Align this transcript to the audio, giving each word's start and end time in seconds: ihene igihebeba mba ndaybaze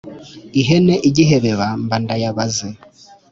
ihene 0.61 0.93
igihebeba 1.09 1.67
mba 1.83 1.97
ndaybaze 2.03 2.67